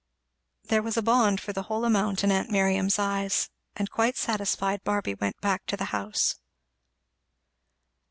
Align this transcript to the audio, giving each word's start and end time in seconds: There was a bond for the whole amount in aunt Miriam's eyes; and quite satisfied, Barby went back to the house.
There 0.63 0.81
was 0.81 0.97
a 0.97 1.03
bond 1.03 1.39
for 1.39 1.53
the 1.53 1.61
whole 1.69 1.85
amount 1.85 2.23
in 2.23 2.31
aunt 2.31 2.49
Miriam's 2.49 2.97
eyes; 2.97 3.51
and 3.75 3.91
quite 3.91 4.17
satisfied, 4.17 4.83
Barby 4.83 5.13
went 5.13 5.39
back 5.41 5.67
to 5.67 5.77
the 5.77 5.85
house. 5.93 6.37